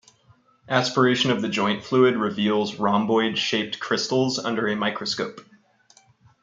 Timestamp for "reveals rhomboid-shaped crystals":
2.17-4.39